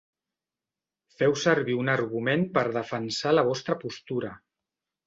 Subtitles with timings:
[1.19, 4.35] Feu servir un argument per defensar la vostra postura.